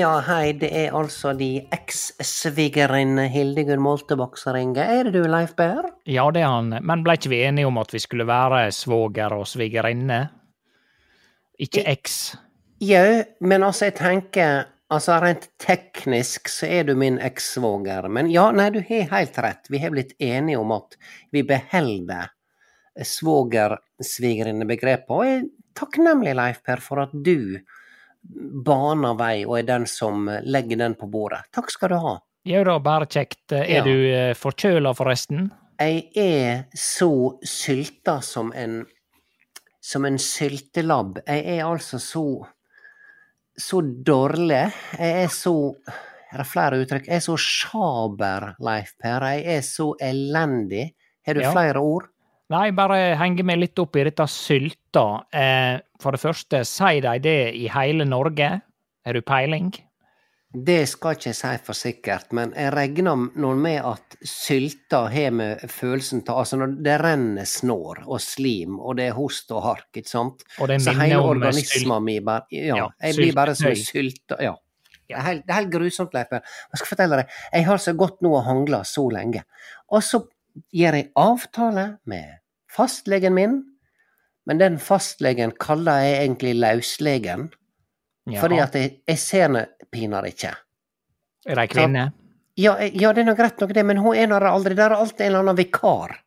[0.00, 4.80] Ja, hei, det er altså de eks-svigerinne Hildegunn Moltebakk som ringer.
[4.80, 5.90] Er det du, Leif Berr?
[6.08, 6.70] Ja, det er han.
[6.86, 10.30] Men blei ikke vi enige om at vi skulle være svoger og svigerinne?
[11.60, 12.36] Ikke eks.
[12.80, 18.50] Jau, men altså, jeg tenker Altså, rent teknisk så er du min ekssvoger, men ja,
[18.50, 19.68] nei, du har helt rett.
[19.70, 20.96] Vi har blitt enige om at
[21.30, 22.26] vi beholder
[23.06, 25.46] svoger-svigerinne-begrepet, og jeg er
[25.78, 27.62] takknemlig, Leif Per, for at du
[28.22, 31.42] baner vei og er den som legger den på bordet.
[31.54, 32.18] Takk skal du ha.
[32.48, 33.52] Ja da, bare kjekt.
[33.52, 33.82] Er Ja.
[33.84, 35.50] du eh, forkjøla, forresten?
[35.80, 38.86] Jeg er så sylta som en
[39.80, 41.22] som en syltelabb.
[41.26, 42.46] Jeg er altså så
[43.60, 44.72] så dårlig.
[44.98, 45.74] Jeg er så
[46.32, 47.06] Er det flere uttrykk?
[47.08, 49.20] Jeg er så sjaber, Leif Per.
[49.34, 50.92] Jeg er så elendig.
[51.26, 51.50] Har du Ja.
[51.52, 52.06] flere ord?
[52.50, 55.04] Nei, bare henge meg litt opp i dette sylta.
[55.30, 58.50] Eh, for det første, sier de det i hele Norge?
[59.06, 59.70] Er du peiling?
[60.50, 65.30] Det skal ikke jeg si for sikkert, men jeg regner nå med at sylta har
[65.30, 69.62] med følelsen av Altså når det renner snår og slim, og det er host og
[69.68, 70.42] hark, ikke sant?
[70.58, 74.56] Så hele organismen min bare Ja, Ja, jeg blir bare som sylta Ja.
[75.06, 76.42] Det er helt, det er helt grusomt, Leif Jeg
[76.74, 79.44] skal fortelle deg, jeg har så godt nå å hangle så lenge.
[79.90, 80.24] Og så
[80.74, 82.39] gjør jeg avtale med
[82.76, 83.58] fastlegen min,
[84.46, 87.50] men den fastlegen kaller jeg egentlig lauslegen,
[88.30, 88.40] Ja.
[88.40, 90.54] fordi at jeg, jeg ser henne pinadø ikke.
[91.46, 92.12] Er det ei kvinne?
[92.60, 95.00] Ja, ja, det er nå greit nok det, men hun er nå aldri Der er
[95.00, 96.18] alltid en eller annen vikar.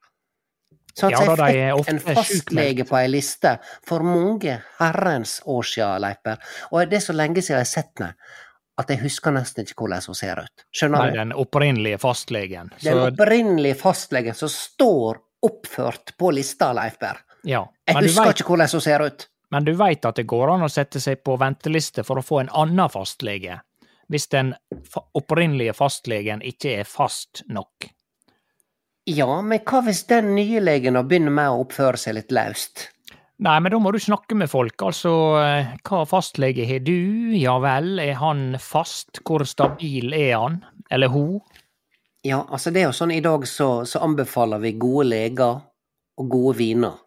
[0.97, 3.55] Sånn Ja da, jeg fikk en fastlege på ei liste
[3.85, 6.37] for mange herrens år siden, Leiper.
[6.71, 8.13] Og det er så lenge siden jeg har sett henne,
[8.77, 10.65] at jeg husker nesten ikke hvordan hun ser ut.
[10.73, 11.17] Skjønner Nei, du?
[11.21, 12.71] den opprinnelige fastlegen.
[12.83, 17.21] Den opprinnelige fastlegen som står oppført på lista, Leif Berr.
[17.43, 17.65] ja.
[17.87, 19.27] Jeg husker vet, ikke hvordan hun ser ut.
[19.51, 22.39] men du veit at det går an å sette seg på venteliste for å få
[22.41, 23.59] en annen fastlege,
[24.09, 24.53] hvis den
[25.13, 27.89] opprinnelige fastlegen ikke er fast nok.
[29.05, 32.87] Ja, men hva hvis den nye legen begynner med å oppføre seg litt løst?
[33.43, 34.77] Nei, men da må du snakke med folk.
[34.85, 35.11] Altså,
[35.41, 37.33] eh, hva fastlege har du?
[37.35, 39.19] Ja vel, er han fast?
[39.27, 40.61] Hvor stabil er han?
[40.93, 41.41] Eller hun?
[42.23, 45.57] Ja, altså det er jo sånn i dag så, så anbefaler vi gode leger
[46.19, 46.99] og gode viner.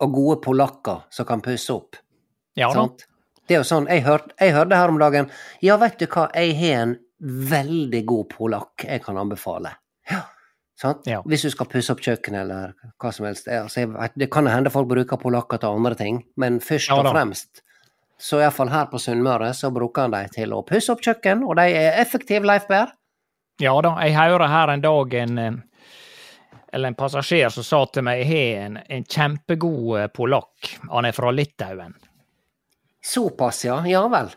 [0.00, 1.96] Og gode polakker som kan pusse opp.
[2.58, 3.06] Ja sant?
[3.46, 5.30] Det er jo sånn, jeg, hørte, jeg hørte her om dagen
[5.64, 9.72] Ja, vet du hva, jeg har en veldig god polakk jeg kan anbefale.
[10.10, 10.22] Ja,
[10.78, 11.08] sant?
[11.08, 11.22] Ja.
[11.26, 13.48] Hvis du skal pusse opp kjøkkenet eller hva som helst.
[13.50, 17.10] Altså, vet, det kan hende folk bruker polakker til andre ting, men først Ja og
[17.10, 17.64] fremst
[18.20, 21.56] så iallfall her på Sunnmøre så bruker han dem til å pusse opp kjøkken, og
[21.56, 22.92] de er effektive, Leif Berr.
[23.60, 25.56] Ja da, jeg hører her en dag en eh,
[26.72, 30.76] eller en passasjer som sa til meg jeg har en, en kjempegod eh, polakk.
[30.88, 31.96] Han er fra Litauen.
[33.04, 33.80] Såpass, ja.
[33.88, 34.30] Ja vel.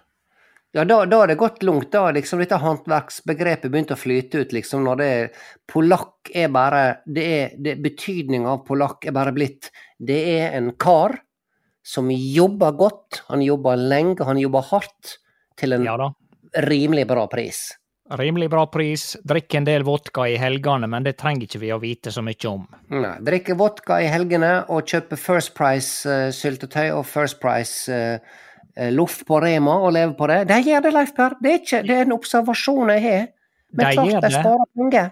[0.74, 1.92] Ja, da, da er det gått langt.
[1.94, 6.50] Da har liksom dette håndverksbegrepet begynt å flyte ut, liksom, når det er Polakk er
[6.52, 9.70] bare det er, det, Betydninga av polakk er bare blitt
[10.02, 11.20] Det er en kar
[11.86, 15.18] som jobber godt, han jobber lenge, han jobber hardt,
[15.60, 15.98] til en Ja
[16.54, 17.72] rimelig bra pris.
[18.10, 19.14] Rimelig bra pris.
[19.24, 22.50] Drikke en del vodka i helgene, men det trenger ikke vi å vite så mye
[22.50, 22.66] om.
[22.92, 29.96] Nei, drikke vodka i helgene og kjøpe First Price-syltetøy og First Price-loff på Rema og
[29.96, 30.44] leve på det.
[30.52, 31.38] De gjør det, Leif Per.
[31.40, 33.26] Det er, ikke, det er en observasjon jeg har.
[33.74, 35.10] Men De klart de sparer penger.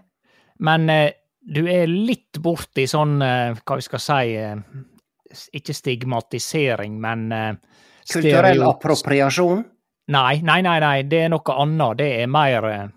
[0.61, 1.07] Men uh,
[1.41, 4.55] du er litt borti sånn, eh, hva vi skal si, eh,
[5.57, 7.53] ikke stigmatisering, men eh,
[8.11, 9.63] Kulturell appropriasjon.
[10.07, 11.97] Nei, nei, nei, nei, det er noe annet.
[12.01, 12.87] Det er mer eh,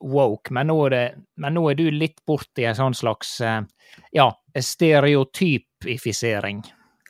[0.00, 0.52] woke.
[0.54, 3.60] Men nå, er det, men nå er du litt borti en sånn slags eh,
[4.16, 6.62] ja, stereotypifisering.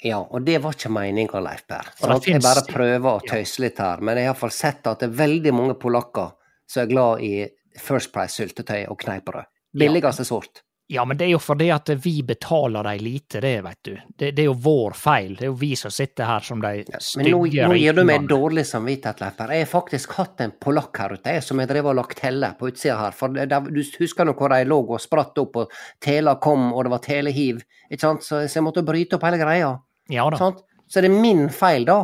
[0.03, 1.87] Ja, og det var ikke meninga, Leif Per.
[2.27, 4.03] Jeg bare prøver å tøyse litt her.
[4.03, 6.35] Men jeg har iallfall sett at det er veldig mange polakker
[6.67, 7.47] som er glad i
[7.79, 9.45] First Price-syltetøy og kneippbrød.
[9.79, 10.63] Billigste sort.
[10.87, 13.93] Ja, men det er jo fordi at vi betaler dem lite, det, vet du.
[14.19, 15.37] Det, det er jo vår feil.
[15.39, 18.03] Det er jo vi som sitter her som de Men nå, stygge nå gir du
[18.05, 21.71] meg dårlig samvittighet, Leif Jeg har faktisk hatt en polakk her ute, jeg, som jeg
[21.71, 23.17] drev og lagt telle på utsida her.
[23.17, 26.85] For det, du husker nå hvor de lå og spratt opp, og tela kom, og
[26.85, 27.63] det var telehiv.
[27.89, 28.27] Ikke sant?
[28.27, 29.73] Så, så jeg måtte bryte opp hele greia.
[30.13, 30.41] Ja da.
[30.41, 30.61] Sant?
[30.93, 32.03] Så det er min feil, da.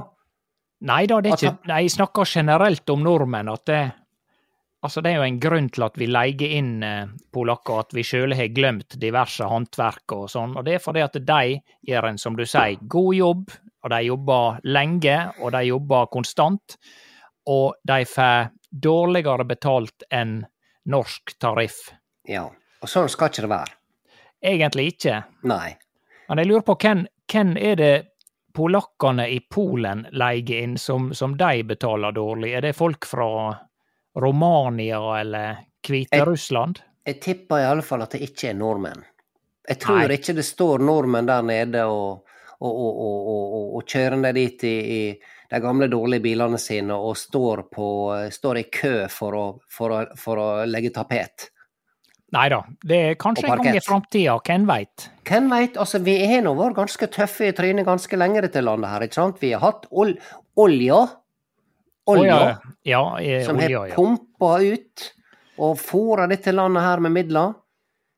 [0.89, 3.51] Nei da, det er ikke jeg snakker generelt om nordmenn.
[3.51, 3.83] at det
[4.87, 8.05] Altså, det er jo en grunn til at vi leier inn eh, polakker, at vi
[8.07, 10.55] sjøl har glemt diverse håndverk og sånn.
[10.55, 11.57] Og det er fordi at de
[11.89, 16.79] gjør en, som du sier, god jobb, og de jobber lenge, og de jobber konstant.
[17.51, 20.41] Og de får dårligere betalt enn
[20.89, 21.89] norsk tariff.
[22.29, 22.47] Ja.
[22.79, 23.75] Og sånn skal ikke det være.
[24.49, 25.23] Egentlig ikke.
[25.51, 25.75] Nei.
[26.29, 27.95] Men jeg lurer på hvem, hvem er det
[28.55, 32.53] polakkene i Polen leier inn som, som de betaler dårlig?
[32.55, 33.29] Er det folk fra
[34.19, 36.83] Romania eller Hviterussland?
[37.09, 39.05] Jeg tipper i alle fall at det ikke er nordmenn.
[39.69, 40.17] Jeg tror Nei.
[40.17, 42.25] ikke det står nordmenn der nede og,
[42.65, 45.03] og, og, og, kjører ned dit i, i
[45.49, 47.89] de gamle, dårlige bilene sine og står, på,
[48.33, 51.51] står i kø for å, for å, for å legge tapet.
[52.37, 55.07] Nei da, det er kanskje en gang i framtida, hvem veit?
[55.29, 55.79] Hvem veit?
[55.81, 59.17] Altså, vi har nå vært ganske tøffe i trynet ganske lenge, dette landet her, ikke
[59.17, 59.41] sant?
[59.41, 60.13] Vi har hatt ol
[60.61, 61.07] olja.
[62.09, 62.37] Olja.
[62.41, 65.09] oh, ja, ja, som olja, har pumpa ut
[65.59, 67.55] og fôra dette landet her med midler.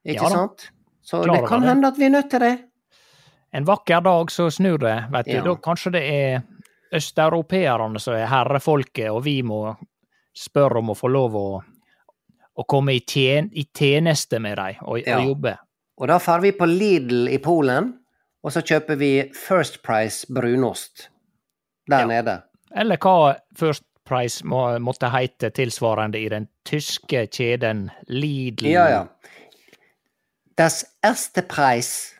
[0.06, 0.68] Ikke sant?
[1.02, 1.68] Så Klarer det kan det.
[1.68, 2.52] hende at vi er nødt til det.
[3.52, 5.40] En vakker dag så snur det, vet du.
[5.48, 6.42] Da kanskje det er
[6.94, 9.74] østeuropeerne som er herrefolket, og vi må
[10.36, 11.46] spørre om å få lov å,
[12.60, 15.18] å komme i, tjen, i tjeneste med dem og, Ja.
[15.18, 15.56] og jobbe.
[16.00, 17.90] Og da drar vi på Lidl i Polen,
[18.44, 21.08] og så kjøper vi First Price brunost
[21.90, 22.06] der Ja.
[22.06, 22.42] nede.
[22.76, 28.66] Eller hva First Price må, måtte heite tilsvarende i den tyske kjeden Lidl.
[28.66, 29.06] Ja, ja.
[30.58, 32.14] Das erste Preis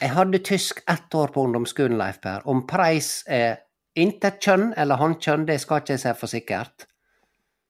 [0.00, 2.42] Jeg hadde tysk ett år på ungdomsskolen, Leif Per.
[2.48, 3.56] Om preis er
[3.98, 6.86] intet kjønn eller hannkjønn, det skal ikke jeg si for sikkert.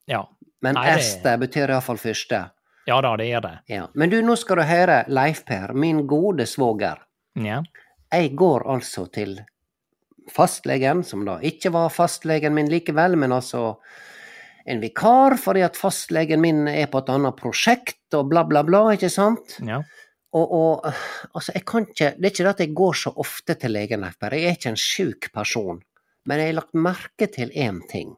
[0.09, 0.23] Ja.
[0.63, 2.51] Men Nei, det- erste betyr iallfall første.
[2.87, 3.59] ja da, det gjør det.
[3.69, 3.87] Ja.
[3.95, 6.99] Men du, nå skal du høre, Leif Per, min gode svoger.
[7.37, 7.63] Ja.
[8.13, 9.39] Jeg går altså til
[10.33, 13.79] fastlegen, som da ikke var fastlegen min likevel, men altså
[14.69, 18.85] en vikar, fordi at fastlegen min er på et annet prosjekt, og bla, bla, bla,
[18.97, 19.59] ikke sant?
[19.65, 19.83] ja.
[20.37, 20.87] Og, og
[21.33, 24.05] altså, jeg kan ikke Det er ikke det at jeg går så ofte til legen,
[24.21, 25.79] for Jeg er ikke en sjuk person.
[26.29, 28.13] Men jeg har lagt merke til én ting.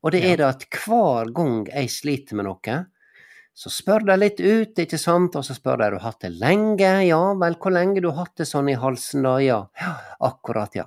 [0.00, 2.76] Og det er det at hver gang jeg sliter med noe,
[3.60, 6.30] så spør de litt ut, ikke sant, og så spør de har du hatt det
[6.40, 9.90] lenge, ja vel, hvor lenge du har hatt det sånn i halsen da, ja, ja,
[10.30, 10.86] akkurat, ja.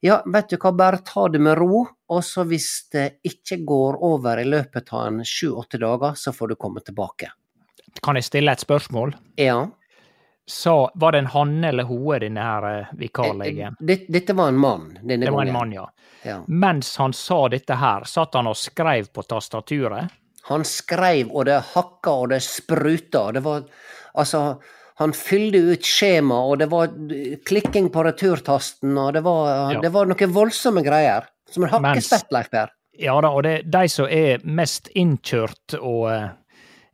[0.00, 4.00] Ja, vet du hva, bare ta det med ro, og så hvis det ikke går
[4.08, 7.28] over i løpet av en sju-åtte dager, så får du komme tilbake.
[8.00, 9.12] Kan jeg stille et spørsmål?
[9.44, 9.60] Ja.
[10.48, 13.76] Så var det en han eller hoe, denne her eh, vikarlegen?
[13.84, 15.90] Dette, dette var en mann Det var en mann, ja.
[16.24, 16.40] Ja.
[16.48, 20.22] Mens han sa dette her, satt han og skrev på tastaturet.
[20.50, 23.30] Han skreiv, og det hakka og det spruta.
[23.32, 23.64] Det var
[24.16, 24.60] Altså,
[25.00, 26.92] han fylte ut skjema, og det var
[27.48, 29.80] klikking på returtasten, og det var, Ja.
[29.82, 31.26] det var noen voldsomme greier.
[31.50, 32.70] Som en hakkespett, Leif Per.
[32.98, 36.28] Ja da, og det, de som er mest innkjørt og uh,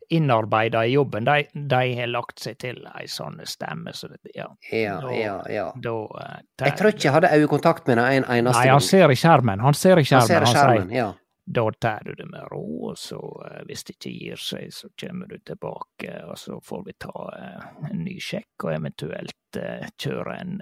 [0.09, 4.47] innarbeida i jobben, de, de har lagt seg til ei sånn stemme, så det, ja.
[4.71, 5.67] Ja, Da- ja, ja.
[5.77, 5.93] Da,
[6.23, 9.15] eh, Jeg tror ikke jeg hadde øyekontakt med den en eneste Nei, han ser i
[9.15, 9.59] skjermen.
[9.61, 10.45] Han ser i Han skjermen.
[10.47, 11.13] Han, skjermen, ja.
[11.53, 14.91] Da tar du det med ro, og så eh, hvis det ikke gir seg, så
[14.99, 19.89] kommer du tilbake, og så får vi ta eh, en ny sjekk, og eventuelt eh,
[19.99, 20.55] kjøre en,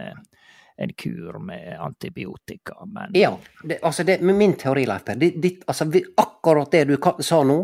[0.80, 2.80] en kur med antibiotika.
[2.86, 5.24] Men Ja, det, altså det, med min teori, Leif Per,
[5.68, 7.60] altså akkurat det du sa nå,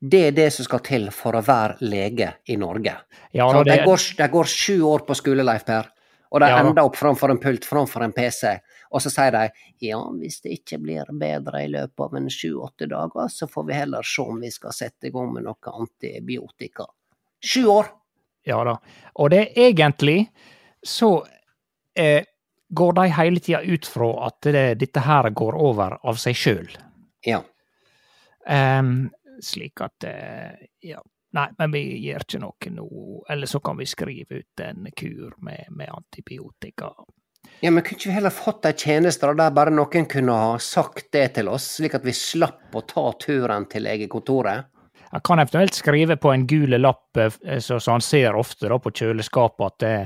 [0.00, 2.96] det er det som skal til for å være lege i Norge.
[3.32, 5.92] ja, det, de, går, de går sju år på skole, Leif Per,
[6.30, 6.58] og de Ja.
[6.60, 8.58] ender opp framfor en pult, framfor en PC,
[8.90, 9.44] og så sier de
[9.80, 13.72] ja, hvis det ikke blir bedre i løpet av en sju-åtte dager, så får vi
[13.74, 16.86] heller se om vi skal sette i gang med noe antibiotika.
[17.44, 17.86] Sju år!
[18.46, 18.76] ja da.
[19.18, 20.28] Og det er egentlig
[20.86, 21.26] så
[21.98, 22.22] eh,
[22.70, 26.68] går de hele tida ut fra at det, dette her går over av seg sjøl.
[27.26, 27.40] Ja.
[28.46, 29.10] Um,
[29.42, 31.00] slik at eh, ja.
[31.36, 32.88] Nei, men vi gjør ikke noe nå.
[33.28, 36.92] Eller så kan vi skrive ut en kur med, med antibiotika.
[37.60, 41.10] Ja, men kunne ikke vi heller fått ei tjeneste der bare noen kunne ha sagt
[41.14, 44.72] det til oss, slik at vi slapp å ta turen til legekontoret?
[45.06, 48.80] Jeg kan eventuelt skrive på en gul lapp, eh, så, så han ser ofte da
[48.82, 49.96] på kjøleskapet at det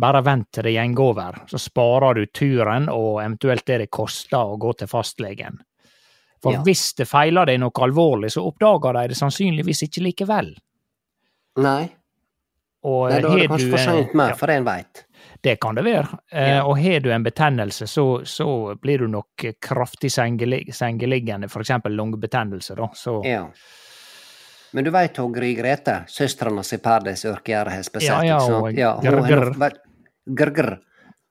[0.00, 1.40] bare vent til det går over.
[1.50, 5.58] Så sparer du turen og eventuelt det det koster å gå til fastlegen.
[6.42, 6.62] For Ja.
[6.62, 10.54] hvis det feiler deg noe alvorlig, så oppdager de det sannsynligvis ikke likevel.
[11.60, 11.90] Nei,
[12.82, 15.02] Og Nei da er det kanskje du, for eh, seint mer, for en veit.
[15.42, 16.18] Det kan det være.
[16.32, 16.62] Eh, Ja.
[16.64, 21.68] Og har du en betennelse, så, så blir du nok kraftig sengelig- sengeliggende, f.eks.
[21.84, 22.74] lungebetennelse.
[22.76, 22.88] da.
[22.94, 23.50] Så Ja.
[24.72, 28.94] Men du veit Gry Grete, hans i Perdis Ørkegjerdet har spesielt, Ja, ja, og Ja,
[28.94, 29.02] hun.
[30.34, 30.78] Grr-grr.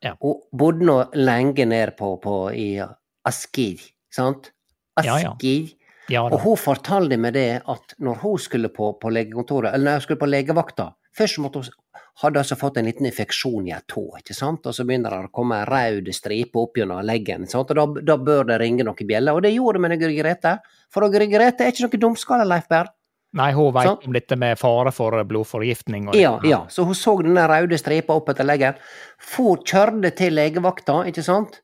[0.04, 0.14] Ja.
[0.22, 2.80] Hun bodde nå lenge ned på, på i
[3.26, 3.80] Askir,
[4.12, 4.52] sant?
[5.06, 5.20] Ja,
[6.10, 6.24] ja.
[6.26, 10.08] Og hun fortalte meg det at når hun skulle på, på legekontoret, eller når hun
[10.08, 11.74] skulle på legevakta Først måtte hun,
[12.22, 14.68] hadde hun altså fått en liten infeksjon i et tå, ikke sant?
[14.70, 17.48] og så begynner det å komme en rød stripe opp gjennom leggen.
[17.50, 17.74] Sant?
[17.74, 19.36] og da, da bør det ringe noen bjeller.
[19.36, 20.54] Og det gjorde det med Grete.
[20.94, 22.94] For Grete er ikke noe dumskalle, Leif Berr.
[23.38, 24.06] Nei, hun veit Sant.
[24.10, 26.08] om dette med fare for blodforgiftning.
[26.18, 26.64] Ja, ja.
[26.74, 28.80] Så hun så den røde stripa opp etter leggen.
[29.22, 31.60] For kjørte til legevakta, ikke sant?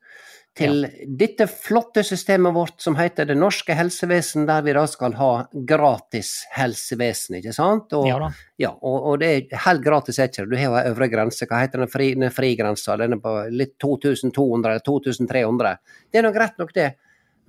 [0.55, 0.85] Til
[1.19, 5.31] dette flotte systemet vårt som heter Det norske helsevesen, der vi da skal ha
[5.67, 7.91] gratis helsevesen, ikke sant?
[7.97, 8.29] Og, Ja da.
[8.63, 10.51] ja, og, og det er helt gratis, er ikke det?
[10.53, 12.95] Du har jo en øvre grense, hva heter den fri, den frigrensa?
[13.01, 15.75] Den er på litt 2200 eller 2300.
[16.07, 16.93] Det er nå greit nok, det.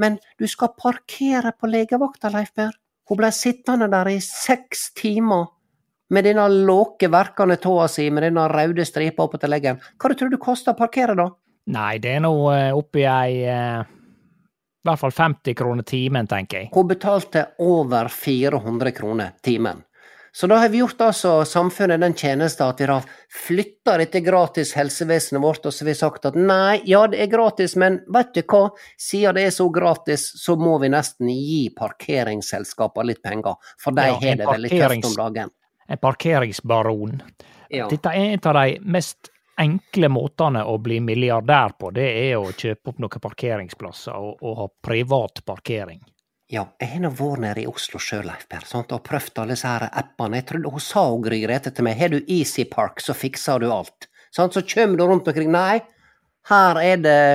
[0.02, 2.74] Men du skal parkere på legevakta, Leif Berr.
[3.06, 5.46] Hun ble sittende der i seks timer
[6.10, 9.78] med denne låke verkende tåa si med denne røde stripa opp til leggen.
[9.94, 11.30] Hva tror du det koster å parkere, da?
[11.74, 16.62] Nei, det er nå eh, oppi ei eh, I hvert fall 50 kroner timen, tenker
[16.62, 16.70] jeg.
[16.74, 19.82] Hun betalte over 400 kroner timen.
[20.36, 24.74] Så da har vi gjort altså samfunnet den tjeneste at vi har flytta dette gratis
[24.76, 28.34] helsevesenet vårt, og så har vi sagt at nei, ja det er gratis, men vet
[28.36, 28.66] du hva,
[29.00, 34.04] siden det er så gratis, så må vi nesten gi parkeringsselskapene litt penger, for de
[34.10, 35.54] Ja, har det veldig tøft om dagen.
[35.88, 37.16] En parkeringsbaron.
[37.72, 37.88] Ja.
[37.88, 41.90] Dette er en av de mest enkle måtene å bli milliardær på.
[41.94, 46.02] Det er å kjøpe opp noen parkeringsplasser og, og ha privat parkering.
[46.52, 49.56] Ja, jeg har nå vært nede i Oslo sjøl, Leif Per, sant, og prøvd alle
[49.56, 50.38] disse her appene.
[50.38, 53.66] Jeg trodde hun sa hun Gry til meg, har du Easy Park, så fikser du
[53.72, 54.06] alt.
[54.30, 55.80] Sant, så kommer du rundt omkring, nei,
[56.46, 57.26] her er det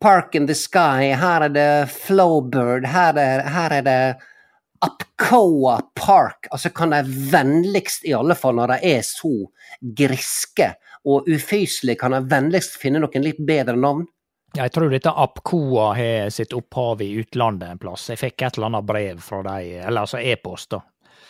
[0.00, 4.00] Park in the Sky, her er det Flowbird, her er, her er det
[4.80, 6.48] Apcoa Park.
[6.50, 9.34] Altså, kan de vennligst, i alle fall når de er så
[9.82, 10.72] griske
[11.06, 14.06] og uføyselig kan jeg vennligst finne noen litt bedre navn?
[14.56, 18.08] Jeg tror dette Apcoa har sitt opphav i utlandet en plass.
[18.08, 20.80] Jeg fikk et eller annet brev fra dem, eller altså e-post, da.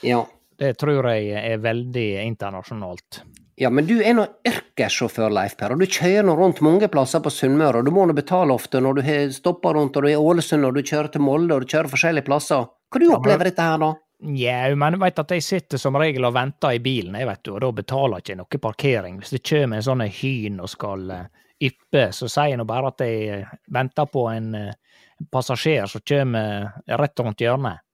[0.07, 0.23] Ja.
[0.59, 3.23] Det tror jeg er veldig internasjonalt.
[3.59, 7.23] Ja, men du er nå yrkessjåfør, Leif Per, og du kjører nå rundt mange plasser
[7.23, 10.15] på Sunnmøre, og du må nå betale ofte når du stopper rundt, og du er
[10.15, 12.69] i Ålesund, og du kjører til Molde, og du kjører forskjellige plasser.
[12.89, 13.91] Hva du opplever dette her, da?
[14.19, 17.43] Jau, men jeg vet at jeg sitter som regel og venter i bilen, jeg vet
[17.47, 19.19] du, og da betaler jeg ikke noe parkering.
[19.21, 21.29] Hvis det kommer en sånn hyn og skal eh,
[21.69, 24.97] yppe, så sier jeg nå bare at jeg eh, venter på en eh,
[25.31, 27.85] passasjer som kommer rett rundt hjørnet.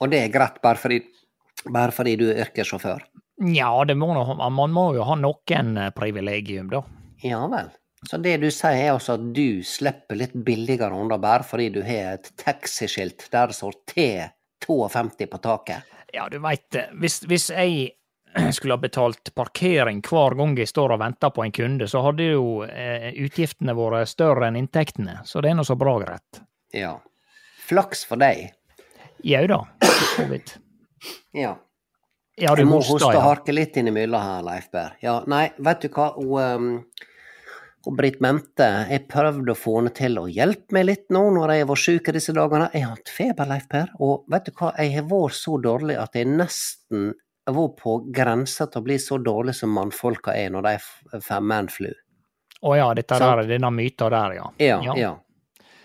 [0.00, 1.02] Og det er greit bare fordi,
[1.68, 3.04] bare fordi du er yrkessjåfør?
[3.52, 6.80] Ja, det man må jo ha noen privilegium, da.
[7.22, 7.68] Ja vel.
[8.08, 11.80] Så det du sier er altså at du slipper litt billigere unna bare fordi du
[11.82, 13.76] har et taxiskilt der det står
[14.64, 15.94] T52 på taket?
[16.12, 16.88] Ja, du veit det.
[17.00, 17.92] Hvis, hvis jeg
[18.56, 22.30] skulle ha betalt parkering hver gang jeg står og venter på en kunde, så hadde
[22.32, 25.20] jo eh, utgiftene vært større enn inntektene.
[25.28, 26.42] Så det er nå så bra greit.
[26.76, 26.96] Ja.
[27.68, 28.50] Flaks for deg.
[29.26, 29.62] Jau da.
[31.36, 31.52] Ja.
[32.38, 33.20] Ja, du Jeg må hoste og ja.
[33.22, 34.94] harke litt innimellom her, Leif Berr.
[35.02, 37.06] Ja, nei, vet du hva, hun, um,
[37.88, 41.54] hun Britt Mente, jeg prøvde å få henne til å hjelpe meg litt nå når
[41.54, 42.68] jeg var syk disse dagene.
[42.74, 45.96] Jeg har hatt feber, Leif Per, og vet du hva, jeg har vært så dårlig
[46.00, 47.14] at jeg nesten
[47.48, 50.74] var på grensa til å bli så dårlig som mannfolka er når de
[51.24, 51.88] får manflu.
[52.60, 54.50] Å ja, dette så, der, denne myta der, ja.
[54.60, 55.12] Ja, ja.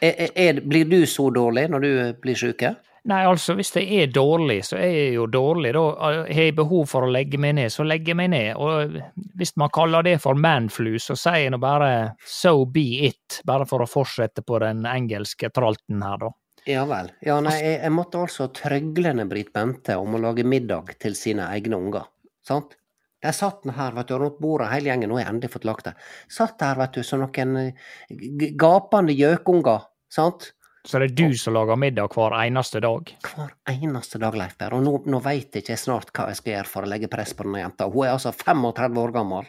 [0.03, 2.65] Er, er, er, blir du så dårlig når du blir syk?
[3.11, 5.73] Nei, altså, hvis det er dårlig, så er jeg jo dårlig.
[5.75, 8.53] Da har jeg behov for å legge meg ned, så legger jeg meg ned.
[8.55, 8.95] Og
[9.39, 11.89] hvis man kaller det for manflu, så sier jeg nå bare
[12.23, 16.31] so be it, bare for å fortsette på den engelske tralten her, da.
[16.63, 17.11] Ja vel.
[17.19, 21.17] Ja, nei, jeg, jeg måtte altså trøgle ned Britt Bente om å lage middag til
[21.19, 22.07] sine egne unger.
[22.47, 22.77] Sant?
[23.23, 25.67] De satt den her, vet du, rundt bordet hele gjengen, nå har jeg endelig fått
[25.67, 25.93] lagt det.
[26.31, 30.53] Satt der, vet du, som noen eh, gapende gjøkunger, sant?
[30.85, 33.11] Så det er du som lager middag hver eneste dag.
[33.23, 34.75] Hver eneste dag, Leif Per.
[34.75, 37.31] Og nå, nå veit ikke jeg snart hva jeg skal gjøre for å legge press
[37.37, 37.87] på denne jenta.
[37.87, 39.47] Hun er altså 35 år gammel.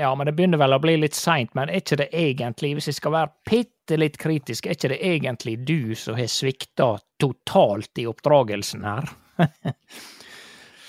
[0.00, 2.88] Ja, men det begynner vel å bli litt seint, men er ikke det egentlig, hvis
[2.88, 8.00] jeg skal være bitte litt kritisk, er ikke det egentlig du som har svikta totalt
[8.00, 9.12] i oppdragelsen her?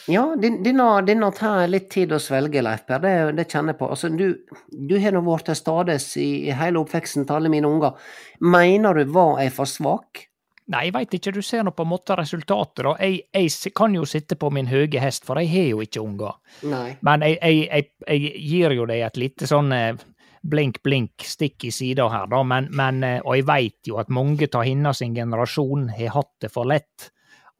[0.10, 3.04] Ja, denne tar litt tid å svelge, Leif Per.
[3.04, 3.92] Det, det kjenner jeg på.
[3.94, 4.26] Altså, du,
[4.72, 7.98] du har nå vært til stades i, i hele oppveksten til alle mine unger.
[8.42, 10.26] Mener du var jeg for svak?
[10.72, 12.94] Nei, jeg veit ikke, du ser nå på en måte resultatet, da.
[13.02, 16.38] Jeg, jeg kan jo sitte på min høye hest, for jeg har jo ikke unger.
[16.72, 16.94] Nei.
[17.04, 20.04] Men jeg, jeg, jeg, gir jo deg et lite sånn eh,
[20.42, 22.44] blink, blink, stikk i sida her, da.
[22.48, 26.34] Men, men, eh, og jeg veit jo at mange av hennes sin generasjon har hatt
[26.46, 27.12] det for lett.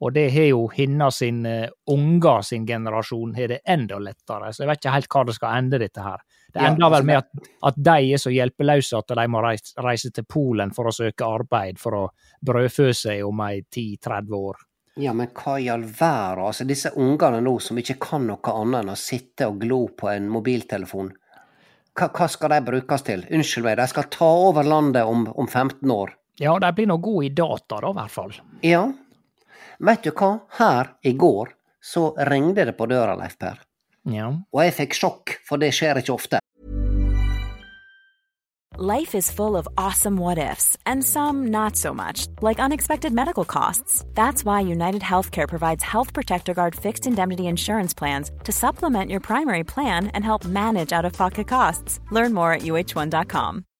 [0.02, 4.50] Og det har jo hennes sin uh, unger sin generasjon har det enda lettere.
[4.50, 6.24] Så jeg vet ikke helt hva det skal ende, dette her.
[6.52, 9.72] Det ender vel altså med at, at de er så hjelpeløse at de må reise,
[9.80, 12.02] reise til Polen for å søke arbeid, for å
[12.44, 14.60] brødfø seg om ei 10-30 år.
[15.00, 16.44] Ja, men hva i all verden?
[16.50, 20.10] Altså, disse ungene nå som ikke kan noe annet enn å sitte og glo på
[20.12, 21.12] en mobiltelefon.
[21.96, 23.24] Hva, hva skal de brukes til?
[23.32, 26.12] Unnskyld meg, de skal ta over landet om, om 15 år.
[26.40, 28.36] Ja, de blir nå gode i data, da, i hvert fall.
[28.66, 28.84] Ja.
[29.82, 30.30] Vet du hva?
[30.58, 33.58] Her i går så ringte det på døra, Leif Per.
[34.06, 34.30] Ja.
[34.54, 36.38] Og jeg fikk sjokk, for det skjer ikke ofte.
[38.78, 43.44] Life is full of awesome what ifs, and some not so much, like unexpected medical
[43.44, 44.02] costs.
[44.14, 49.20] That's why United Healthcare provides Health Protector Guard fixed indemnity insurance plans to supplement your
[49.20, 52.00] primary plan and help manage out of pocket costs.
[52.10, 53.64] Learn more at uh1.com.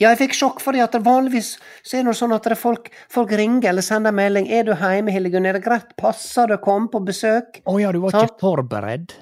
[0.00, 1.52] Ja, jeg fikk sjokk fordi at det vanligvis
[1.86, 4.48] så er det sånn at det folk, folk ringer eller sender melding.
[4.50, 5.46] 'Er du hjemme, Hildegunn?
[5.46, 5.94] Er det greit?
[5.96, 8.34] Passer det å komme på besøk?' Å ja, du var Sant.
[8.34, 9.14] ikke forberedt?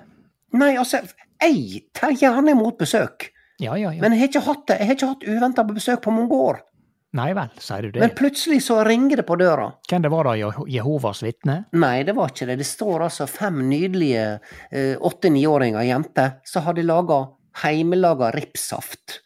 [0.56, 1.02] Nei, altså,
[1.42, 3.30] jeg tar gjerne imot besøk.
[3.60, 4.00] Ja, ja, ja.
[4.00, 4.78] Men jeg har ikke hatt det.
[4.80, 6.62] Jeg har ikke hatt uventa besøk på mange år.
[7.12, 8.00] Nei vel, sier du det.
[8.00, 9.66] Men plutselig så ringer det på døra.
[9.90, 10.32] Hvem det var da,
[10.72, 11.58] Jehovas vitne?
[11.76, 12.56] Nei, det var ikke det.
[12.62, 14.24] Det står altså fem nydelige
[14.72, 17.20] eh, åtte-niåringer jenter som hadde laga
[17.60, 19.20] heimelaga ripssaft.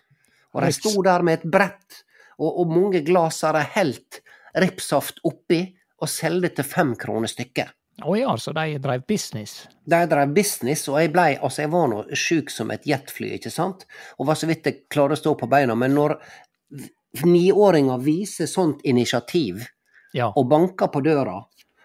[0.56, 2.02] Og de sto der med et brett
[2.38, 4.20] og, og mange glass har de helt
[4.56, 5.62] ripsaft oppi
[6.00, 7.72] og solgte til fem kroner stykket.
[8.04, 9.62] Å ja, så de drev business.
[9.88, 13.52] De drev business, og jeg blei Altså, jeg var nå sjuk som et jetfly, ikke
[13.52, 13.86] sant?
[14.20, 15.72] Og var så vidt jeg klarte å stå på beina.
[15.78, 16.18] Men når
[17.24, 19.64] niåringer viser sånt initiativ,
[20.14, 20.30] Ja.
[20.36, 21.34] og banker på døra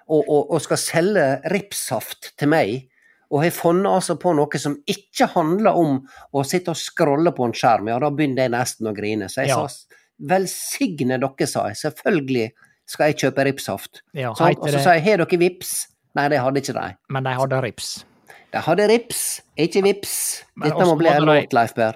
[0.07, 2.90] og, og, og skal selge ripsaft til meg,
[3.31, 6.01] og har funnet altså på noe som ikke handler om
[6.35, 9.29] å sitte og scrolle på en skjerm, ja, da begynner jeg nesten å grine.
[9.31, 9.67] Så jeg Ja.
[9.67, 11.77] sa velsigne dere, sa jeg.
[11.77, 12.51] Selvfølgelig
[12.85, 14.01] skal jeg kjøpe ripssaft.
[14.13, 14.29] Ja?
[14.31, 15.87] Og så sa jeg har dere vips?
[16.15, 16.95] Nei, det hadde ikke de.
[17.09, 18.03] Men de hadde rips.
[18.51, 20.43] De hadde rips, ikke vips.
[20.61, 21.95] Dette må bli en låt, Leif Berr.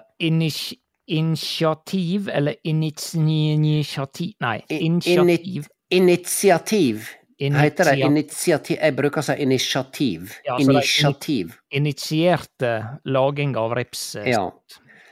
[1.07, 5.67] Initiativ, eller initiativ Nei, initiativ.
[5.91, 7.09] Initiativ.
[7.39, 8.77] Heter det initiativ?
[8.79, 10.35] Jeg bruker å si initiativ.
[10.45, 11.57] Ja, så det er Initiativ.
[11.71, 12.71] Initierte
[13.05, 14.15] laging av rips.
[14.15, 14.51] eh, Ja.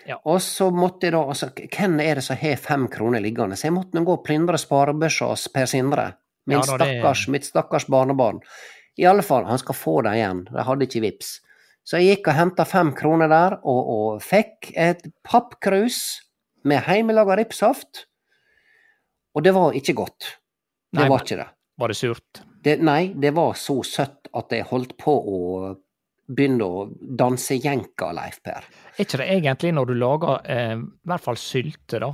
[0.05, 0.17] Ja.
[0.25, 3.55] Og så måtte jeg da altså, Hvem er det som har fem kroner liggende?
[3.55, 6.13] Så jeg måtte nå gå og plyndre sparebørsa hos Per Sindre.
[6.45, 8.41] Min Ja, da, det- mitt stakkars barnebarn.
[8.97, 10.43] I alle fall, han skal få det igjen.
[10.51, 11.39] De hadde ikke vips.
[11.85, 16.21] Så jeg gikk og henta fem kroner der, og, og fikk et pappkrus
[16.63, 18.05] med hjemmelaga ripssaft,
[19.35, 20.19] og det var ikke godt.
[20.93, 21.47] Det Nei, var ikke det.
[21.79, 22.43] Var det surt?
[22.63, 22.77] det.
[22.81, 25.39] Nei, det var så søtt at jeg holdt på å
[26.33, 26.85] begynne å
[27.19, 28.63] danse jenka, Leif Per.
[28.95, 32.09] Er ikke det egentlig når du lager eh, i hvert fall sylte, da,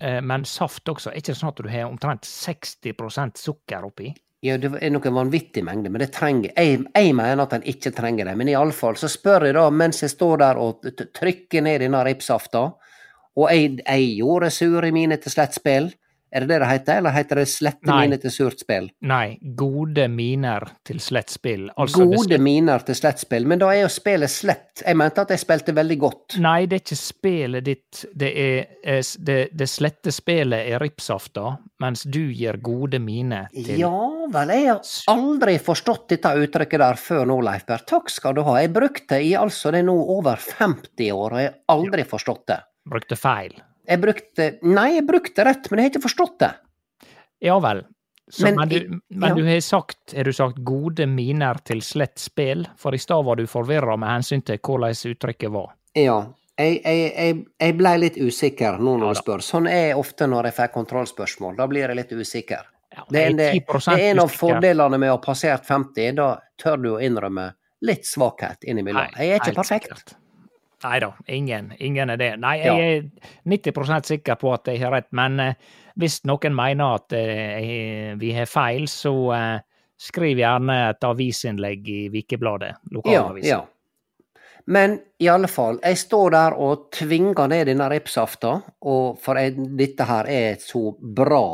[0.00, 4.10] eh, men saft også, er ikke det sånn at du har omtrent 60% sukker oppi?
[4.42, 7.92] Ja, det er noen vanvittig mengde, men det trenger Jeg, jeg mener at en ikke
[7.94, 8.34] trenger det.
[8.40, 12.64] Men iallfall så spør jeg da, mens jeg står der og trykker ned denne ripsafta,
[13.38, 15.86] og jeg, jeg gjorde sure mine til slett spill.
[16.32, 17.98] Er det det det heter, eller heter det slette Nei.
[18.06, 18.88] mine til surt spill?
[19.04, 21.66] Nei, gode miner til slett spill.
[21.76, 24.82] Altså, gode Gode miner til slett spill, men da er jo spillet slett.
[24.86, 26.36] Jeg mente at jeg spilte veldig godt.
[26.44, 28.04] Nei, det er ikke spelet ditt.
[28.14, 33.82] Det er eh, det, det slette spelet er ripsafta, mens du gir gode miner til
[33.82, 33.92] Ja
[34.32, 34.80] vel, jeg har
[35.12, 37.84] aldri forstått dette uttrykket der før nå, Leifberg.
[37.88, 38.56] Takk skal du ha.
[38.62, 42.06] Jeg brukte det i altså det er nå over 50 år, og jeg har aldri
[42.08, 42.62] forstått det.
[42.88, 43.54] Brukte feil.
[43.92, 46.52] Jeg brukte Nei, jeg brukte rett, men jeg har ikke forstått det.
[47.42, 47.84] Ja vel.
[48.32, 49.34] Så, Men men, du, men ja.
[49.34, 53.36] du har sagt, har du sagt gode miner til slett spel', For i stad var
[53.36, 55.74] du forvirra med hensyn til hvordan uttrykket var.
[55.98, 56.22] Ja.
[56.56, 59.42] Jeg, jeg, jeg, jeg blei litt usikker nå når Ja du spør.
[59.44, 61.56] Sånn er jeg ofte når jeg får kontrollspørsmål.
[61.58, 62.68] Da blir jeg litt usikker.
[62.92, 66.12] Ja, Det er, det, det er en av fordelene med å ha passert 50.
[66.16, 66.28] Da
[66.60, 67.50] tør du å innrømme
[67.88, 69.16] litt svakhet innimellom.
[69.18, 70.14] Jeg er ikke perfekt.
[70.82, 72.30] Nei da, ingen, ingen er det.
[72.42, 73.04] Nei, jeg er
[73.48, 75.68] 90% sikker på at jeg har rett, men eh,
[76.00, 79.60] hvis noen mener at eh, vi har feil, så eh,
[80.02, 82.74] skriv gjerne et avisinnlegg i Vikebladet,
[83.14, 83.60] Ja, ja.
[84.72, 88.52] Men i alle fall, jeg står der og tvinger ned denne ripsafta,
[88.86, 91.44] og for jeg, dette her er et så bra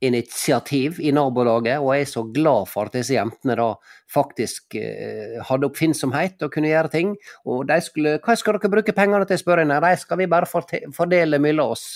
[0.00, 3.68] initiativ i nabolaget, og jeg er så glad for at disse jentene da
[4.14, 7.14] faktisk eh, hadde oppfinnsomhet og kunne gjøre ting.
[7.50, 9.70] Og de skulle Hva skal dere bruke pengene til, spør jeg.
[9.72, 11.86] Nei, de skal vi bare fordele mellom oss.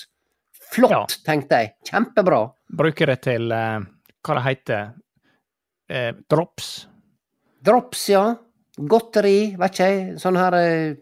[0.73, 1.03] Flott, Ja.
[1.25, 1.73] tenkte jeg.
[1.87, 2.41] Kjempebra.
[2.75, 3.79] Bruker det til eh,
[4.25, 4.93] hva det heter,
[5.89, 6.87] eh, drops.
[7.63, 8.25] Drops, ja.
[8.75, 10.15] Godteri, vet ikke jeg.
[10.19, 10.95] Sånn her eh,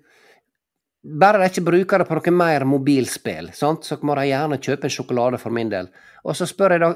[1.01, 3.87] Bare de ikke bruker det på noe mer mobilspill, sant?
[3.87, 5.89] så må de gjerne kjøpe en sjokolade for min del.
[6.21, 6.91] Og så spør jeg da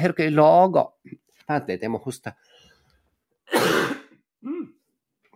[0.00, 0.86] Har dere laga
[1.44, 2.32] Vent litt, jeg må hoste.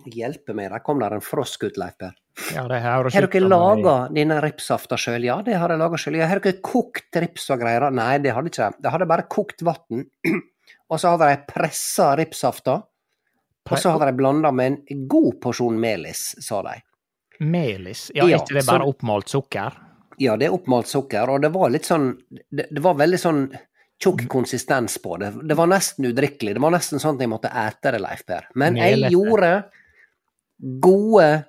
[0.08, 2.14] Hjelpe meg, der kom der en frosk ut, Leif Per.
[2.54, 5.26] Ja, Har dere laga denne ripsafta sjøl?
[5.26, 6.16] Ja, det har jeg laga sjøl.
[6.24, 7.90] Har dere kokt rips og greier?
[7.92, 8.82] Nei, det hadde ikke de.
[8.86, 10.06] De hadde bare kokt vann.
[10.90, 12.80] og så hadde de pressa ripsafta.
[13.68, 16.78] Og så hadde de blanda med en god porsjon melis, sa de.
[17.40, 18.10] Melis.
[18.14, 19.72] Ja, Ja, ikke det så- bare oppmalt sukker?
[20.18, 22.16] Ja, det er oppmalt sukker, og det var litt sånn
[22.50, 23.58] Det, det var veldig sånn
[24.02, 25.32] tjukk konsistens på det.
[25.48, 26.54] Det var nesten udrikkelig.
[26.54, 28.44] Det var nesten sånn at jeg måtte ete det, Leif Per.
[28.54, 29.64] Men jeg gjorde
[30.80, 31.44] gode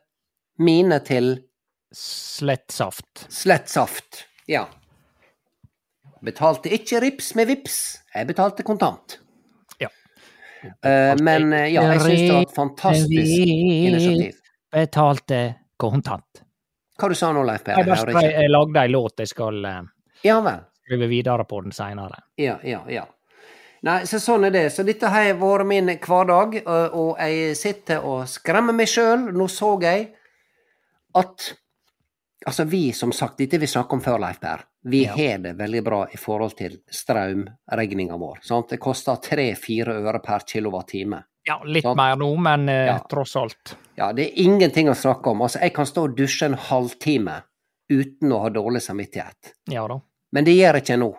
[0.57, 1.43] mine til
[1.93, 3.25] Slett saft.
[3.29, 4.25] slett saft.
[4.47, 4.67] Ja.
[6.21, 9.19] Betalte ikke rips med vips, jeg betalte kontant.
[9.79, 9.87] Ja.
[10.83, 14.35] Uh, men ja, jeg syns det var et fantastisk initiativ.
[14.73, 16.43] Betalte kontant.
[16.99, 17.79] Hva du sa nå, Leif Per?
[17.79, 19.81] Jeg, Jeg jeg lagde ei låt jeg skal eh,
[20.27, 20.65] Ja vel.
[20.83, 22.19] skrive videre på den seinere.
[22.37, 23.05] Ja, ja, ja.
[23.87, 24.65] Nei, så sånn er det.
[24.75, 29.29] Så dette har vært min hverdag, og og jeg sitter og skremmer meg sjøl.
[29.31, 30.09] Nå så jeg
[31.15, 31.53] at
[32.47, 35.11] Altså, vi, som sagt, dette vi snakket om før, Leif Per, vi Ja.
[35.13, 38.37] har det veldig bra i forhold til strømregninga vår.
[38.47, 38.69] Sant?
[38.69, 41.19] Det koster tre-fire øre per kilowattime.
[41.49, 41.97] Ja, litt sånn.
[41.97, 42.97] mer nå, men eh, Ja.
[43.09, 43.75] tross alt.
[43.97, 45.41] Ja, det er ingenting å snakke om.
[45.41, 47.39] Altså, jeg kan stå og dusje en halvtime
[47.89, 49.55] uten å ha dårlig samvittighet.
[49.73, 49.97] Ja da.
[50.31, 51.09] Men det gjør jeg ikke nå.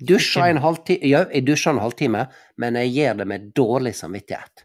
[0.00, 2.26] Dusja en halvtime Ja, jeg dusjer en halvtime,
[2.60, 4.64] men jeg gjør det med dårlig samvittighet.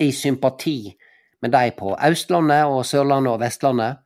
[0.00, 0.94] I sympati
[1.42, 3.98] med de på Østlandet og Sørlandet og Vestlandet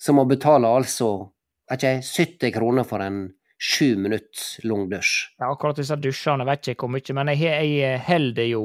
[0.00, 1.30] som må betale altså
[1.72, 3.22] ikke, 70 kroner for en
[3.58, 5.32] sju minutts lang dusj.
[5.40, 8.62] Ja, akkurat disse dusjene vet ikke hvor mye, men jeg, jeg holder jo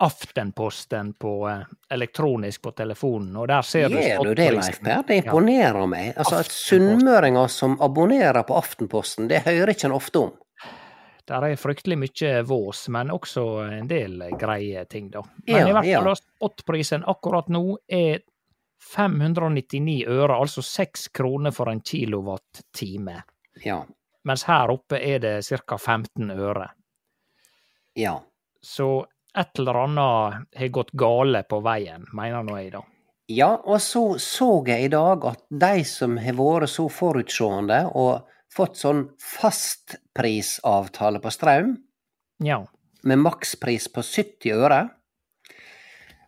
[0.00, 4.78] Aftenposten på eh, elektronisk på telefonen, og der ser du Gjør du det, Leif.
[4.80, 5.02] Per?
[5.08, 6.12] Det imponerer meg.
[6.16, 10.36] Altså, at sunnmøringer som abonnerer på Aftenposten, det hører ikke en ofte om.
[11.28, 15.24] Der er fryktelig mye vås, men også en del greie ting, da.
[15.44, 15.98] Men Ja, i hvert ja.
[15.98, 18.22] fall da, spotprisen akkurat nå er
[18.94, 23.18] 599 øre, altså 6 kroner for en kilowatt-time.
[23.64, 23.82] Ja.
[24.24, 25.76] Mens her oppe er det ca.
[25.78, 26.70] 15 øre.
[27.98, 28.20] Ja.
[28.62, 32.80] Så et eller annet har gått gale på veien, mener nå jeg, da.
[33.28, 38.22] Ja, og så så jeg i dag at de som har vært så forutseende og
[38.54, 41.76] fått sånn fastprisavtale på strøm,
[42.40, 42.64] Ja.
[43.04, 44.90] med makspris på 70 øre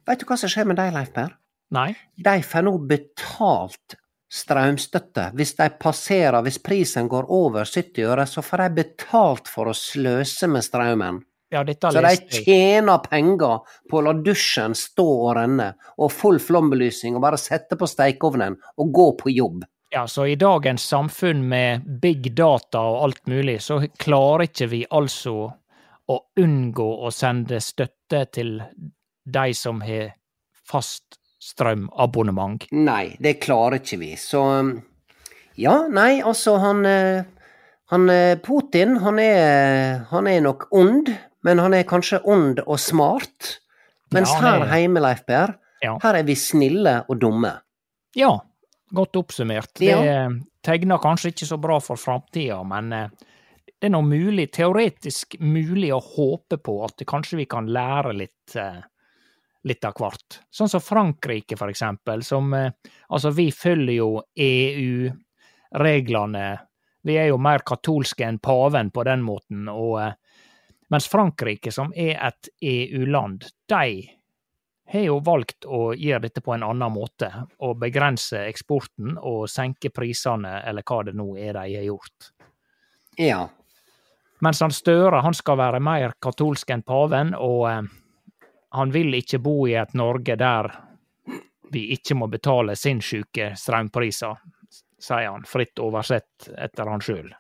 [0.07, 1.37] Vet du hva som skjer med de, Leif Per?
[1.71, 1.95] Nei?
[2.19, 3.95] De får nå betalt
[4.33, 5.31] strømstøtte.
[5.35, 9.75] Hvis de passerer, hvis prisen går over 70 øre, så får de betalt for å
[9.77, 11.21] sløse med strømmen.
[11.51, 13.59] Ja, Så de tjener penger
[13.91, 18.55] på å la dusjen stå og renne, og full flombelysning, og bare sette på stekeovnen
[18.79, 19.65] og gå på jobb.
[19.91, 24.85] Ja, så i dagens samfunn med big data og alt mulig, så klarer ikke vi
[24.87, 25.35] altså
[26.07, 28.61] å unngå å sende støtte til
[29.27, 30.13] de som har
[30.71, 32.69] fast strømabonnement.
[32.71, 34.13] Nei, det klarer ikke vi.
[34.15, 34.45] Så
[35.59, 37.25] ja, nei, altså han, eh,
[37.91, 41.11] han eh, Putin, han er, han er nok ond,
[41.44, 43.59] men han er kanskje ond og smart.
[44.12, 45.98] Mens Ja, her er- hjemme, Leif Per, Ja.
[46.03, 47.61] her er vi snille og dumme.
[48.16, 48.38] Ja,
[48.92, 49.72] godt oppsummert.
[49.74, 50.29] Det Ja.
[50.62, 53.09] tegner kanskje ikke så bra for framtida, men eh,
[53.81, 58.12] det er nå mulig, teoretisk mulig å håpe på at det kanskje vi kan lære
[58.16, 58.83] litt, eh,
[59.64, 60.40] litt av hvert.
[60.53, 62.70] Sånn som Frankrike, for eksempel, som eh,
[63.11, 64.22] Altså, vi følger jo
[65.72, 66.59] EU-reglene.
[67.05, 70.14] Vi er jo mer katolske enn paven på den måten, og
[70.90, 73.85] mens Frankrike, som er et EU-land, de
[74.90, 77.31] har jo valgt å gjøre dette på en annen måte,
[77.62, 82.31] og begrense eksporten og senke prisene, eller hva det nå er de har gjort.
[83.20, 83.44] Ja.
[84.40, 87.83] Mens han Støre han skal være mer katolsk enn paven, og eh,
[88.74, 90.72] han vil ikke bo i et Norge der
[91.70, 94.42] vi ikke må betale sinnssyke strømpriser,
[94.98, 97.31] sier han, fritt oversett etter han sjøl.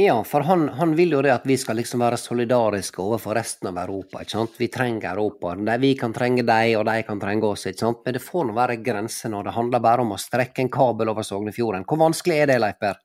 [0.00, 3.68] Ja, for han, han vil jo det at vi skal liksom være solidariske overfor resten
[3.68, 4.22] av Europa.
[4.22, 4.54] ikke sant?
[4.56, 5.52] Vi trenger Europa.
[5.82, 7.66] Vi kan trenge dem, og de kan trenge oss.
[7.68, 8.00] ikke sant?
[8.04, 11.12] Men det får nå være grenser når det handler bare om å strekke en kabel
[11.12, 11.84] over Sognefjorden.
[11.84, 12.96] Hvor vanskelig er det, Leif Per?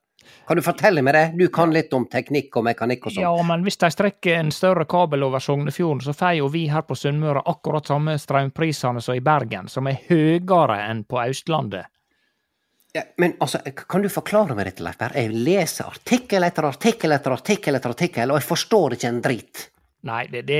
[0.47, 1.25] Kan du fortelle meg det?
[1.37, 3.25] Du kan litt om teknikk og mekanikk og sånn.
[3.25, 6.85] Ja, men hvis de strekker en større kabel over Sognefjorden, så får jo vi her
[6.87, 11.91] på Sunnmøre akkurat samme strømprisene som i Bergen, som er høyere enn på Østlandet.
[12.95, 15.15] Ja, men altså, kan du forklare meg dette, Leif Berr?
[15.19, 19.63] Jeg leser artikkel etter artikkel etter artikkel etter artikkel, og jeg forstår ikke en drit.
[20.05, 20.59] Nei, det, det,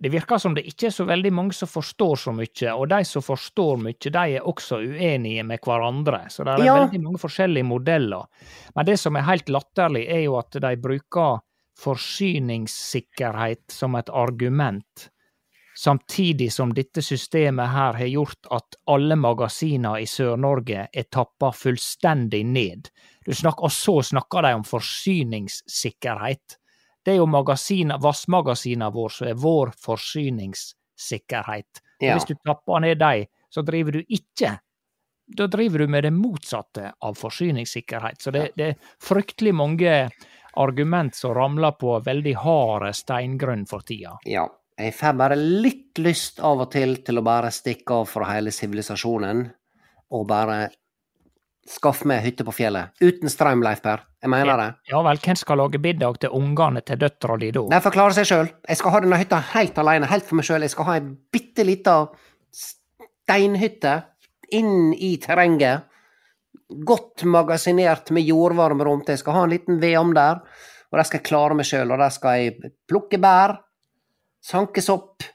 [0.00, 2.98] det virker som det ikke er så veldig mange som forstår så mye, og de
[3.06, 6.22] som forstår mye, de er også uenige med hverandre.
[6.32, 6.74] Så det er Ja.
[6.80, 8.24] veldig mange forskjellige modeller.
[8.74, 11.38] Men det som er helt latterlig, er jo at de bruker
[11.78, 15.10] forsyningssikkerhet som et argument,
[15.78, 22.40] samtidig som dette systemet her har gjort at alle magasiner i Sør-Norge er tappa fullstendig
[22.46, 22.88] ned.
[23.26, 26.58] Du snakker, og så snakker de om forsyningssikkerhet.
[27.04, 31.82] Det er jo vassmagasinene våre som er vår forsyningssikkerhet.
[32.02, 32.16] Ja.
[32.16, 34.58] Hvis du tapper ned de, så driver du ikke
[35.28, 38.22] Da driver du med det motsatte av forsyningssikkerhet.
[38.22, 40.08] Så det, det er fryktelig mange
[40.56, 44.16] argument som ramler på veldig harde steingrunn for tida.
[44.24, 44.46] Ja.
[44.78, 48.52] Jeg får bare litt lyst av og til til å bare stikke av fra hele
[48.54, 49.40] sivilisasjonen
[50.14, 50.68] og bare
[51.68, 52.94] skaffe meg hytte på fjellet.
[53.02, 54.04] Uten strøm, Leif Per.
[54.22, 54.68] Jeg mener det.
[54.90, 57.66] Ja vel, hvem skal lage middag til ungene til døtra di da?
[57.74, 58.48] De får klare seg sjøl.
[58.70, 60.64] Jeg skal ha denne hytta helt alene, helt for meg sjøl.
[60.64, 61.98] Jeg skal ha ei bitte lita
[62.62, 63.94] steinhytte
[64.56, 65.90] inn i terrenget.
[66.88, 69.12] Godt magasinert med jordvarme rundt.
[69.12, 70.40] Jeg skal ha en liten vedovn der,
[70.88, 71.92] og der skal jeg klare meg sjøl.
[71.92, 73.58] Og der skal jeg plukke bær,
[74.44, 75.26] sanke opp.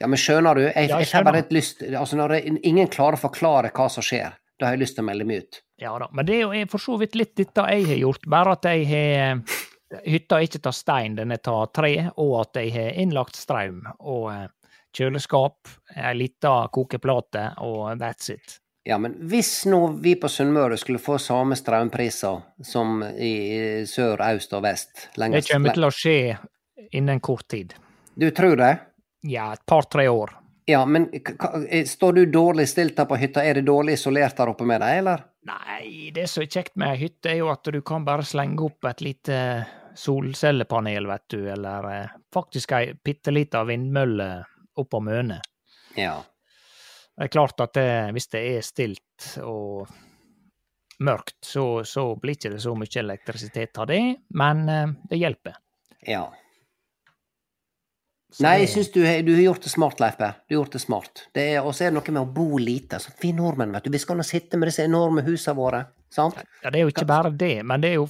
[0.00, 0.64] Ja, men skjønner du?
[0.66, 1.36] Jeg, Ja, jeg jeg skjønner.
[1.38, 4.82] litt lyst Altså, når det, ingen klarer å forklare hva som skjer, da har jeg
[4.82, 5.60] lyst til å melde meg ut.
[5.80, 8.58] Ja da, men det er jo for så vidt litt dette jeg har gjort, bare
[8.58, 9.40] at jeg har
[10.04, 14.48] Hytta ikke tar stein, den tar tre, og at jeg har innlagt strøm og eh,
[14.96, 18.56] kjøleskap, ei lita kokeplate, og that's it.
[18.84, 24.52] Ja, men hvis nå vi på Sunnmøre skulle få samme strømpriser som i sør, øst
[24.52, 26.18] og vest lengst, Det kommer til å skje
[26.90, 27.74] innen kort tid.
[28.14, 28.78] Du tror det?
[29.20, 30.30] Ja, et par-tre år.
[30.66, 31.10] Ja, men
[31.68, 33.44] eh, står du dårlig stilt der på hytta?
[33.44, 35.24] Er det dårlig isolert der oppe med deg, eller?
[35.44, 38.64] Nei, det som er kjekt med ei hytte, er jo at du kan bare slenge
[38.64, 39.38] opp et lite
[39.94, 44.28] solcellepanel, vet du, eller eh, faktisk ei bitte lita vindmølle
[44.80, 45.44] oppå mønet.
[46.00, 46.16] Ja.
[47.14, 49.90] Det er klart at det, hvis det er stilt og
[51.04, 54.00] mørkt, så, så blir ikke så mye elektrisitet av det,
[54.34, 55.60] men eh, det hjelper.
[56.08, 56.24] ja.
[58.34, 60.16] Så Nei, jeg syns du, har- du har gjort det smart, Leif.
[60.18, 61.20] Du har gjort det smart.
[61.62, 62.98] Og så er det noe med å bo lite.
[62.98, 66.40] Så vi nordmenn, vet du, vi skal nå sitte med disse enorme husene våre, sant?
[66.64, 68.08] Ja, det er jo ikke bare det, men det er jo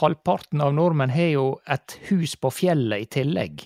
[0.00, 3.62] halvparten av nordmenn har jo et hus på fjellet i tillegg.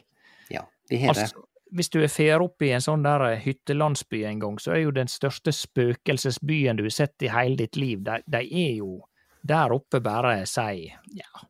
[0.53, 1.25] Ja, vi har det.
[1.31, 4.77] Altså, hvis du er fer opp i en sånn der eh, hyttelandsby en gang, så
[4.77, 8.77] er jo den største spøkelsesbyen du har sett i hele ditt liv, de, de er
[8.79, 9.01] jo
[9.45, 10.87] der oppe bare, si,
[11.17, 11.43] ja,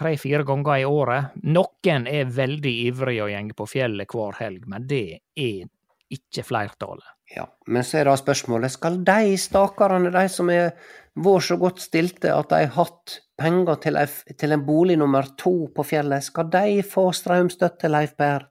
[0.00, 1.36] tre-fire ganger i året.
[1.44, 5.04] Noen er veldig ivrige og gjenger på fjellet hver helg, men det
[5.36, 5.68] er
[6.10, 7.06] ikke flertallet.
[7.30, 10.72] Ja, men så er da spørsmålet, skal de stakkarene, de som er
[11.20, 13.98] vår så godt stilte at de har hatt penger til,
[14.38, 18.48] til en bolig nummer to på fjellet, skal de få strømstøtte, Leif Berr?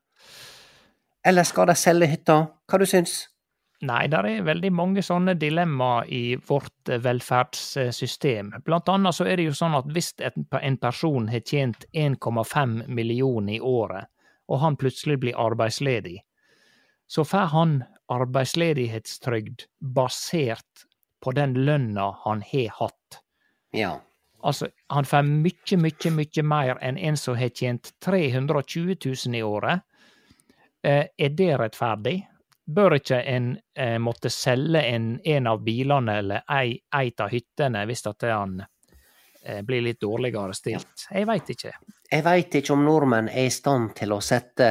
[1.25, 2.39] Eller skal de selge hytta?
[2.69, 3.25] Hva du syns?
[3.87, 8.51] Nei, det er veldig mange sånne dilemmaer i vårt eh, velferdssystem.
[8.65, 13.55] Blant annet så er det jo sånn at hvis en person har tjent 1,5 millioner
[13.55, 14.09] i året,
[14.51, 16.17] og han plutselig blir arbeidsledig,
[17.07, 17.79] så får han
[18.11, 19.63] arbeidsledighetstrygd
[19.95, 20.85] basert
[21.23, 23.21] på den lønna han har hatt.
[23.71, 23.99] Ja.
[24.43, 29.43] Altså, han får mye, mye, mye mer enn en som har tjent 320 000 i
[29.43, 29.87] året.
[30.83, 32.17] Eh, er det rettferdig?
[32.69, 37.81] Bør ikke en eh, måtte selge en, en av bilene eller ei, eit av hyttene
[37.89, 41.07] hvis at han eh, blir litt dårligere stilt?
[41.09, 41.71] Jeg veit ikke.
[42.11, 44.67] Jeg veit ikke om nordmenn er i stand til å sette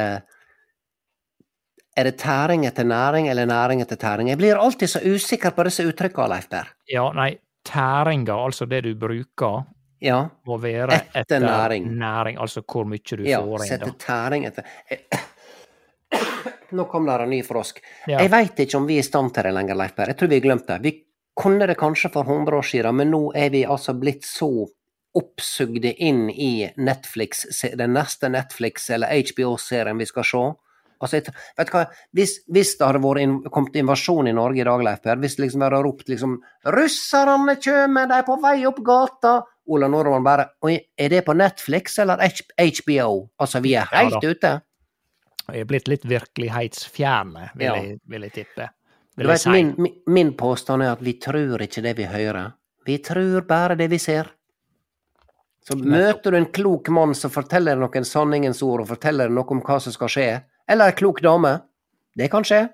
[1.99, 4.29] Er det tæring etter næring eller næring etter tæring?
[4.31, 6.69] Jeg blir alltid så usikker på disse uttrykka, Leif Berr.
[6.87, 7.33] Ja, nei,
[7.67, 9.65] tæringa, altså det du bruker,
[9.99, 11.89] Ja, må være Etter etter, næring.
[11.99, 12.37] næring.
[12.39, 13.67] Altså hvor mye du ja får inn.
[13.73, 14.63] sette tæring etter
[16.71, 17.81] Nå kom det en ny frosk.
[18.07, 18.19] Ja.
[18.19, 20.11] Jeg veit ikke om vi er i stand til det lenger, Leif Per.
[20.11, 20.79] Jeg tror vi har glemt det.
[20.83, 20.93] Vi
[21.39, 24.67] kunne det kanskje for 100 år siden, men nå er vi altså blitt så
[25.17, 27.45] oppsugde inn i Netflix,
[27.77, 30.43] den neste Netflix- eller HBO-serien vi skal se.
[30.99, 31.21] Altså,
[31.55, 34.83] vet du hva, hvis, hvis det hadde vært in, kommet invasjon i Norge i dag,
[34.83, 36.35] Leif Per, hvis det liksom hadde ropt liksom
[36.67, 39.37] 'Russerne kjømer, de er på vei opp gata',
[39.69, 44.61] Ola Nordmann bare er det på Netflix eller HBO?' Altså, vi er Ja helt ute.
[45.53, 47.75] Jeg er blitt litt virkelighetsfjerne, vil, Ja.
[47.75, 48.69] jeg, vil jeg tippe.
[49.17, 49.49] Du Vil jeg vet, si.
[49.49, 52.53] min, min, påstand er at vi tror ikke det vi hører.
[52.85, 54.29] Vi tror bare det vi ser.
[55.67, 59.35] Så møter du en klok mann som forteller deg noen sanningens ord, og forteller deg
[59.35, 60.27] noe om hva som skal skje,
[60.69, 61.61] eller en klok dame,
[62.17, 62.69] det kan skje,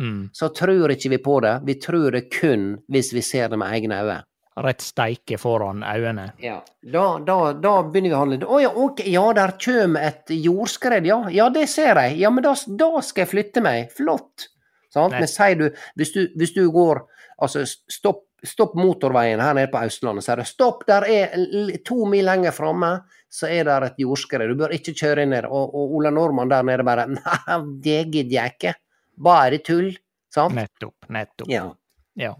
[0.00, 0.30] Mm.
[0.32, 1.60] så tror ikke vi på det.
[1.66, 4.22] Vi tror det kun hvis vi ser det med egne øyne.
[4.60, 6.32] Rett steike foran øynene.
[6.42, 6.56] Ja.
[6.82, 8.38] Da, da, da begynner vi å handle.
[8.50, 11.20] Å ja, ok, ja, der kjem et jordskred, ja.
[11.32, 12.18] Ja, det ser jeg.
[12.20, 13.92] Ja, men da, da skal jeg flytte meg.
[13.94, 14.50] Flott.
[14.90, 15.14] Sant?
[15.14, 17.04] Men sier du hvis, du, hvis du går
[17.40, 20.44] Altså, stopp, stopp motorveien her nede på Østlandet, sier du.
[20.44, 21.30] Stopp, der er
[21.88, 22.90] to mil lenger framme,
[23.32, 24.50] så er det et jordskred.
[24.50, 25.48] Du bør ikke kjøre inn der.
[25.48, 28.74] Og, og Ola Nordmann der nede bare Nei, det gidder jeg ikke.
[29.24, 29.94] Bare tull.
[30.28, 30.52] Sant?
[30.58, 31.08] Nettopp.
[31.08, 31.48] Nettopp.
[31.48, 31.64] Ja.
[32.20, 32.34] Ja.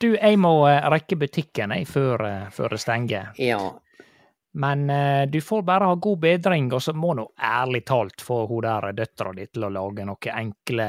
[0.00, 3.34] Du, jeg må eh, rekke butikken jeg, før, eh, før det stenger.
[3.40, 3.60] Ja.
[4.56, 8.46] Men uh, du får bare ha god bedring, og så må nå ærlig talt få
[8.48, 10.86] hun der døtra di til å lage noen enkle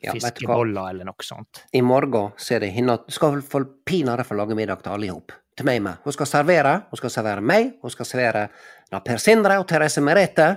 [0.00, 1.66] Ja, fiskeboller eller noe sånt.
[1.76, 5.10] I morgen så er det henne Du skal få pinadø få lage middag til alle
[5.10, 5.34] i hop.
[5.56, 6.00] Til meg med.
[6.04, 6.72] Hun skal servere.
[6.88, 7.76] Hun skal servere meg.
[7.82, 8.46] Hun skal servere
[8.92, 10.48] da Per Sindre og Therese Merete.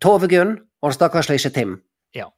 [0.00, 1.74] Tove Gunn og den stakkars lille Tim.
[2.16, 2.30] Ja.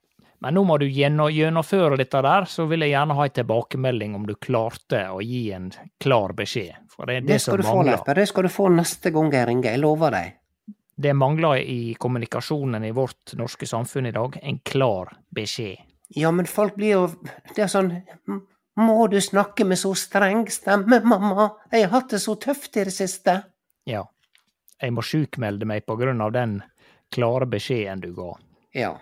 [0.45, 4.27] Men nå må du gjennomføre dette der, så vil jeg gjerne ha en tilbakemelding om
[4.29, 5.71] du klarte å gi en
[6.05, 6.83] klar beskjed.
[6.93, 7.79] For det er det, Det som du få.
[7.89, 9.71] Det skal du få neste gang jeg ringer.
[9.73, 10.35] Jeg lover deg.
[11.01, 14.37] Det mangler i kommunikasjonen i vårt norske samfunn i dag.
[14.43, 15.81] En klar beskjed.
[16.13, 17.07] Ja, men folk blir jo
[17.57, 17.89] Det er sånn
[18.77, 21.49] Må du snakke med så streng stemme, mamma?
[21.73, 23.39] Jeg har hatt det så tøft i det siste.
[23.89, 24.05] Ja.
[24.77, 26.59] Jeg må sjukmelde meg på grunn av den
[27.15, 28.33] klare beskjeden du ga.
[28.77, 28.93] Ja.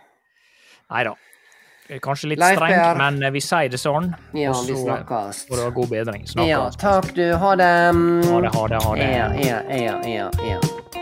[0.92, 1.16] Nei da.
[2.00, 4.12] Kanskje litt Leif strengt, men eh, vi sier det sånn.
[4.32, 5.44] Ja, og vi så snakkes.
[5.48, 6.26] får du ha god bedring.
[6.48, 7.26] Ja, takk du.
[7.36, 7.72] Ha det.
[8.30, 9.12] Ha det, ha det, ha det.
[9.12, 11.01] Ja, ja, ja, ja, ja.